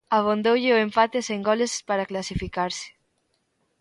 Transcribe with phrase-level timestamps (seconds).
[0.19, 2.87] Abondoulle o empate sen goles para clasificarse.